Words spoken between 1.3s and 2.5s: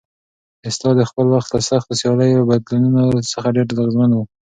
وخت له سختو سیاسي